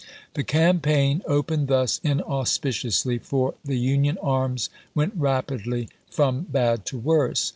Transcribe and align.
The 0.33 0.43
campaign, 0.43 1.21
opened 1.27 1.67
thus 1.67 2.01
inauspiciously 2.03 3.19
for 3.19 3.53
the 3.63 3.77
Union 3.77 4.17
arms, 4.23 4.71
went 4.95 5.13
rapidly 5.15 5.89
from 6.09 6.47
bad 6.49 6.87
to 6.87 6.97
worse. 6.97 7.49